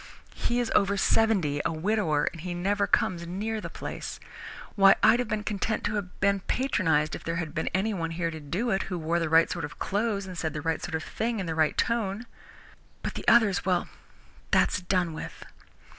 He 0.33 0.59
is 0.59 0.71
over 0.73 0.97
seventy, 0.97 1.61
a 1.63 1.71
widower, 1.71 2.23
and 2.33 2.41
he 2.41 2.55
never 2.55 2.87
comes 2.87 3.27
near 3.27 3.61
the 3.61 3.69
place. 3.69 4.19
Why, 4.75 4.95
I'd 5.03 5.19
have 5.19 5.27
been 5.27 5.43
content 5.43 5.83
to 5.83 5.93
have 5.93 6.19
been 6.19 6.39
patronized 6.39 7.13
if 7.13 7.23
there 7.23 7.35
had 7.35 7.53
been 7.53 7.67
anyone 7.67 8.09
here 8.09 8.31
to 8.31 8.39
do 8.39 8.71
it, 8.71 8.81
who 8.89 8.97
wore 8.97 9.19
the 9.19 9.29
right 9.29 9.47
sort 9.51 9.63
of 9.63 9.77
clothes 9.77 10.25
and 10.25 10.35
said 10.35 10.53
the 10.53 10.61
right 10.61 10.81
sort 10.81 10.95
of 10.95 11.03
thing 11.03 11.39
in 11.39 11.45
the 11.45 11.53
right 11.53 11.77
tone. 11.77 12.25
But 13.03 13.13
the 13.13 13.27
others 13.27 13.63
well, 13.63 13.89
that's 14.49 14.81
done 14.81 15.13
with." 15.13 15.43